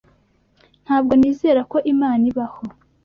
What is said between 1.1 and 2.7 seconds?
nizera ko Imana ibaho.